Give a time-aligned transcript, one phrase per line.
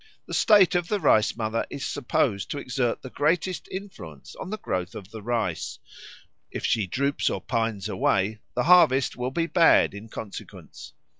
[0.25, 4.57] The state of the Rice mother is supposed to exert the greatest influence on the
[4.57, 5.77] growth of the rice;
[6.49, 10.93] if she droops or pines away, the harvest will be bad in consequence.